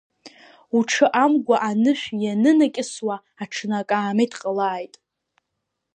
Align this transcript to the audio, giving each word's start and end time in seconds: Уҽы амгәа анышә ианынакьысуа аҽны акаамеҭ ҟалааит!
Уҽы 0.77 1.05
амгәа 1.23 1.57
анышә 1.69 2.07
ианынакьысуа 2.23 3.15
аҽны 3.41 3.75
акаамеҭ 3.81 4.31
ҟалааит! 4.41 4.95